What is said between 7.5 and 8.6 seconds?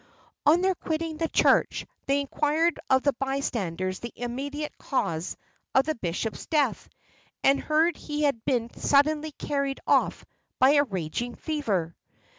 heard he had